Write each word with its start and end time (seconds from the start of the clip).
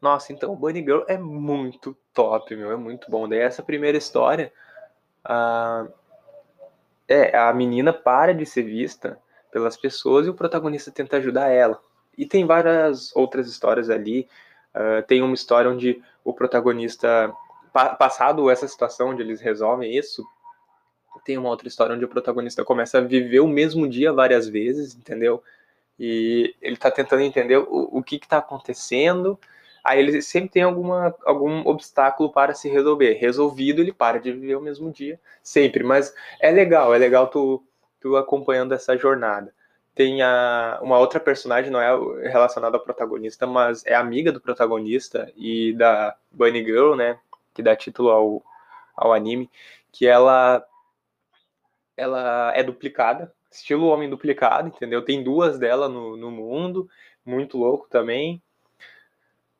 Nossa, 0.00 0.32
então, 0.32 0.56
Bunny 0.56 0.80
Girl 0.80 1.02
é 1.06 1.16
muito 1.16 1.96
top, 2.12 2.54
meu, 2.56 2.72
é 2.72 2.76
muito 2.76 3.10
bom. 3.10 3.28
Daí 3.28 3.38
essa 3.38 3.62
primeira 3.62 3.96
história, 3.96 4.52
a, 5.24 5.86
é, 7.08 7.36
a 7.36 7.52
menina 7.52 7.92
para 7.92 8.34
de 8.34 8.44
ser 8.44 8.62
vista 8.62 9.18
pelas 9.50 9.76
pessoas 9.76 10.26
e 10.26 10.30
o 10.30 10.34
protagonista 10.34 10.90
tenta 10.90 11.18
ajudar 11.18 11.48
ela. 11.48 11.80
E 12.16 12.26
tem 12.26 12.46
várias 12.46 13.14
outras 13.14 13.48
histórias 13.48 13.90
ali. 13.90 14.28
Uh, 14.74 15.06
tem 15.06 15.22
uma 15.22 15.34
história 15.34 15.70
onde 15.70 16.02
o 16.24 16.32
protagonista, 16.32 17.32
pa 17.72 17.90
passado 17.94 18.50
essa 18.50 18.66
situação 18.66 19.10
onde 19.10 19.22
eles 19.22 19.40
resolvem 19.40 19.94
isso, 19.94 20.26
tem 21.24 21.38
uma 21.38 21.50
outra 21.50 21.68
história 21.68 21.94
onde 21.94 22.04
o 22.04 22.08
protagonista 22.08 22.64
começa 22.64 22.98
a 22.98 23.00
viver 23.02 23.40
o 23.40 23.48
mesmo 23.48 23.88
dia 23.88 24.12
várias 24.12 24.48
vezes, 24.48 24.94
entendeu? 24.94 25.42
E 25.98 26.54
ele 26.60 26.76
tá 26.76 26.90
tentando 26.90 27.22
entender 27.22 27.58
o, 27.58 27.88
o 27.92 28.02
que 28.02 28.18
que 28.18 28.26
tá 28.26 28.38
acontecendo. 28.38 29.38
Aí 29.84 29.98
ele 29.98 30.22
sempre 30.22 30.50
tem 30.50 30.62
alguma, 30.62 31.14
algum 31.24 31.66
obstáculo 31.66 32.30
para 32.32 32.54
se 32.54 32.68
resolver. 32.68 33.14
Resolvido, 33.14 33.80
ele 33.82 33.92
para 33.92 34.18
de 34.18 34.32
viver 34.32 34.56
o 34.56 34.60
mesmo 34.60 34.90
dia, 34.92 35.18
sempre. 35.42 35.82
Mas 35.82 36.14
é 36.40 36.50
legal, 36.50 36.94
é 36.94 36.98
legal 36.98 37.28
tu, 37.28 37.62
tu 38.00 38.16
acompanhando 38.16 38.72
essa 38.74 38.96
jornada. 38.96 39.52
Tem 39.94 40.22
a, 40.22 40.78
uma 40.82 40.98
outra 40.98 41.20
personagem, 41.20 41.70
não 41.70 41.80
é 41.80 42.28
relacionada 42.28 42.76
ao 42.76 42.82
protagonista, 42.82 43.46
mas 43.46 43.84
é 43.84 43.94
amiga 43.94 44.32
do 44.32 44.40
protagonista 44.40 45.30
e 45.36 45.74
da 45.74 46.16
Bunny 46.30 46.64
Girl, 46.64 46.94
né? 46.94 47.18
Que 47.52 47.62
dá 47.62 47.76
título 47.76 48.10
ao, 48.10 48.42
ao 48.96 49.12
anime, 49.12 49.50
que 49.90 50.06
ela 50.06 50.64
ela 51.96 52.52
é 52.56 52.62
duplicada, 52.62 53.32
estilo 53.50 53.86
Homem 53.86 54.08
Duplicado, 54.08 54.68
entendeu? 54.68 55.04
Tem 55.04 55.22
duas 55.22 55.58
dela 55.58 55.88
no, 55.88 56.16
no 56.16 56.30
mundo, 56.30 56.88
muito 57.24 57.58
louco 57.58 57.86
também. 57.88 58.42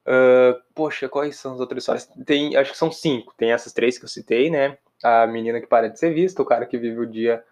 Uh, 0.07 0.61
poxa, 0.75 1.09
quais 1.09 1.37
são 1.37 1.55
as 1.55 1.61
outras 1.61 1.83
histórias? 1.83 2.11
Tem, 2.27 2.57
acho 2.57 2.73
que 2.73 2.79
são 2.79 2.91
cinco. 2.91 3.35
Tem 3.37 3.53
essas 3.53 3.73
três 3.73 3.99
que 3.99 4.05
eu 4.05 4.09
citei, 4.09 4.51
né? 4.51 4.77
A 5.03 5.27
menina 5.27 5.61
que 5.61 5.67
para 5.67 5.89
de 5.89 5.99
ser 5.99 6.13
vista, 6.13 6.43
o 6.43 6.47
cara 6.47 6.67
que 6.67 6.79
vive 6.79 6.99
o 6.99 7.07
dia, 7.07 7.45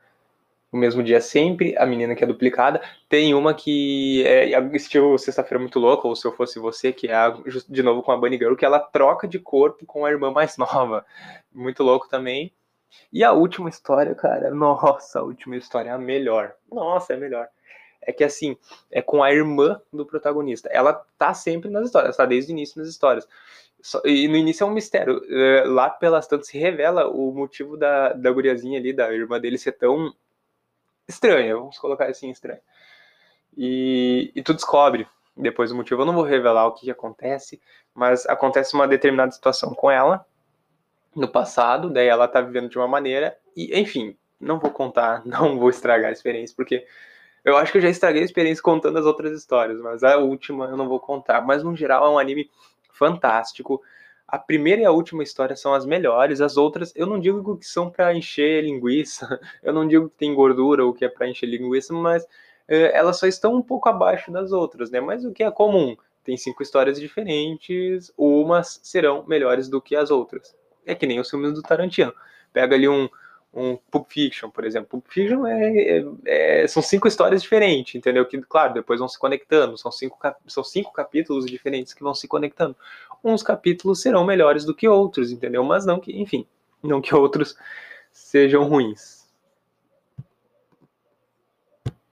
o 0.72 0.76
mesmo 0.76 1.02
dia 1.02 1.20
sempre, 1.20 1.76
a 1.76 1.86
menina 1.86 2.14
que 2.14 2.24
é 2.24 2.26
duplicada. 2.26 2.80
Tem 3.08 3.34
uma 3.34 3.54
que 3.54 4.24
é, 4.26 4.50
estilo 4.74 5.18
Sexta-feira 5.18 5.60
Muito 5.60 5.78
Louca, 5.78 6.06
ou 6.06 6.16
Se 6.16 6.26
Eu 6.26 6.32
Fosse 6.32 6.58
Você, 6.58 6.92
que 6.92 7.08
é 7.08 7.14
a, 7.14 7.36
de 7.68 7.82
novo 7.82 8.02
com 8.02 8.12
a 8.12 8.16
Bunny 8.16 8.36
Girl, 8.36 8.54
que 8.54 8.64
ela 8.64 8.78
troca 8.78 9.28
de 9.28 9.38
corpo 9.38 9.86
com 9.86 10.04
a 10.04 10.10
irmã 10.10 10.30
mais 10.30 10.56
nova. 10.58 11.04
Muito 11.52 11.82
louco 11.82 12.08
também. 12.08 12.52
E 13.12 13.22
a 13.22 13.32
última 13.32 13.68
história, 13.68 14.14
cara, 14.14 14.50
nossa, 14.50 15.20
a 15.20 15.22
última 15.22 15.56
história 15.56 15.90
é 15.90 15.92
a 15.92 15.98
melhor. 15.98 16.54
Nossa, 16.70 17.12
é 17.12 17.16
a 17.16 17.20
melhor. 17.20 17.48
É 18.02 18.12
que 18.12 18.24
assim, 18.24 18.56
é 18.90 19.02
com 19.02 19.22
a 19.22 19.32
irmã 19.32 19.80
do 19.92 20.06
protagonista. 20.06 20.68
Ela 20.70 20.94
tá 21.18 21.34
sempre 21.34 21.70
nas 21.70 21.86
histórias, 21.86 22.16
tá 22.16 22.24
desde 22.24 22.52
o 22.52 22.54
início 22.54 22.80
nas 22.80 22.88
histórias. 22.88 23.28
E 24.04 24.28
no 24.28 24.36
início 24.36 24.64
é 24.64 24.66
um 24.66 24.72
mistério. 24.72 25.22
É, 25.28 25.64
lá 25.64 25.90
pelas 25.90 26.26
tantas 26.26 26.48
se 26.48 26.58
revela 26.58 27.08
o 27.08 27.32
motivo 27.32 27.76
da, 27.76 28.12
da 28.12 28.30
guriazinha 28.30 28.78
ali, 28.78 28.92
da 28.92 29.12
irmã 29.12 29.40
dele 29.40 29.58
ser 29.58 29.72
tão 29.72 30.14
estranha, 31.08 31.56
vamos 31.56 31.78
colocar 31.78 32.06
assim, 32.06 32.30
estranha. 32.30 32.60
E, 33.56 34.30
e 34.34 34.42
tu 34.42 34.54
descobre 34.54 35.06
depois 35.36 35.72
o 35.72 35.76
motivo. 35.76 36.02
Eu 36.02 36.06
não 36.06 36.14
vou 36.14 36.24
revelar 36.24 36.66
o 36.66 36.72
que, 36.72 36.86
que 36.86 36.90
acontece, 36.90 37.60
mas 37.94 38.26
acontece 38.26 38.74
uma 38.74 38.86
determinada 38.86 39.32
situação 39.32 39.74
com 39.74 39.90
ela 39.90 40.24
no 41.14 41.28
passado, 41.28 41.90
daí 41.90 42.06
ela 42.06 42.28
tá 42.28 42.40
vivendo 42.40 42.68
de 42.68 42.78
uma 42.78 42.86
maneira, 42.86 43.36
e 43.56 43.78
enfim, 43.78 44.16
não 44.38 44.58
vou 44.58 44.70
contar, 44.70 45.22
não 45.26 45.58
vou 45.58 45.70
estragar 45.70 46.10
a 46.10 46.12
experiência, 46.12 46.54
porque 46.56 46.86
eu 47.44 47.56
acho 47.56 47.72
que 47.72 47.78
eu 47.78 47.82
já 47.82 47.88
estraguei 47.88 48.22
a 48.22 48.24
experiência 48.24 48.62
contando 48.62 48.98
as 48.98 49.04
outras 49.04 49.32
histórias, 49.32 49.80
mas 49.80 50.02
a 50.02 50.16
última 50.18 50.66
eu 50.66 50.76
não 50.76 50.88
vou 50.88 51.00
contar. 51.00 51.40
Mas 51.40 51.62
no 51.62 51.74
geral 51.76 52.06
é 52.06 52.10
um 52.10 52.18
anime 52.18 52.50
fantástico. 52.92 53.82
A 54.26 54.38
primeira 54.38 54.82
e 54.82 54.84
a 54.84 54.90
última 54.90 55.22
história 55.22 55.56
são 55.56 55.74
as 55.74 55.84
melhores, 55.84 56.40
as 56.40 56.56
outras 56.56 56.92
eu 56.94 57.06
não 57.06 57.18
digo 57.18 57.56
que 57.56 57.66
são 57.66 57.90
para 57.90 58.14
encher 58.14 58.62
linguiça, 58.62 59.40
eu 59.62 59.72
não 59.72 59.86
digo 59.88 60.08
que 60.08 60.16
tem 60.16 60.34
gordura 60.34 60.84
ou 60.84 60.92
que 60.92 61.04
é 61.04 61.08
para 61.08 61.28
encher 61.28 61.46
linguiça, 61.46 61.92
mas 61.92 62.26
é, 62.68 62.96
elas 62.96 63.18
só 63.18 63.26
estão 63.26 63.54
um 63.54 63.62
pouco 63.62 63.88
abaixo 63.88 64.30
das 64.30 64.52
outras, 64.52 64.90
né? 64.90 65.00
Mas 65.00 65.24
o 65.24 65.32
que 65.32 65.42
é 65.42 65.50
comum? 65.50 65.96
Tem 66.22 66.36
cinco 66.36 66.62
histórias 66.62 67.00
diferentes, 67.00 68.12
umas 68.16 68.78
serão 68.82 69.24
melhores 69.26 69.68
do 69.68 69.80
que 69.80 69.96
as 69.96 70.10
outras 70.10 70.54
é 70.86 70.94
que 70.94 71.06
nem 71.06 71.20
os 71.20 71.30
filmes 71.30 71.54
do 71.54 71.62
Tarantino. 71.62 72.12
Pega 72.52 72.74
ali 72.74 72.88
um, 72.88 73.08
um 73.52 73.76
Pulp 73.90 74.10
Fiction, 74.10 74.48
por 74.50 74.64
exemplo. 74.64 74.88
Pulp 74.88 75.06
Fiction 75.08 75.46
é, 75.46 75.76
é, 75.76 76.04
é, 76.62 76.68
são 76.68 76.82
cinco 76.82 77.08
histórias 77.08 77.42
diferentes, 77.42 77.94
entendeu? 77.94 78.24
Que, 78.26 78.40
claro, 78.42 78.74
depois 78.74 79.00
vão 79.00 79.08
se 79.08 79.18
conectando. 79.18 79.76
São 79.76 79.90
cinco, 79.90 80.18
são 80.46 80.62
cinco 80.62 80.92
capítulos 80.92 81.46
diferentes 81.46 81.92
que 81.92 82.02
vão 82.02 82.14
se 82.14 82.28
conectando. 82.28 82.76
Uns 83.22 83.42
capítulos 83.42 84.00
serão 84.00 84.24
melhores 84.24 84.64
do 84.64 84.74
que 84.74 84.88
outros, 84.88 85.32
entendeu? 85.32 85.64
Mas 85.64 85.84
não 85.84 85.98
que, 85.98 86.18
enfim, 86.20 86.46
não 86.82 87.00
que 87.00 87.14
outros 87.14 87.56
sejam 88.12 88.64
ruins. 88.64 89.19